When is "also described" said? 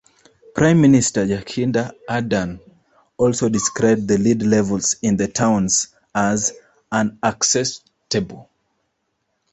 3.17-4.07